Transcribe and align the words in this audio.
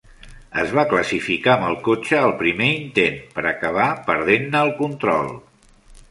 Es 0.61 0.71
va 0.75 0.83
classificar 0.93 1.51
amb 1.57 1.67
el 1.67 1.75
cotxe 1.87 2.17
al 2.21 2.33
primer 2.39 2.69
intent, 2.77 3.19
per 3.35 3.43
acabar 3.51 3.85
perdent-ne 4.07 4.63
el 4.69 4.73
control. 4.79 5.29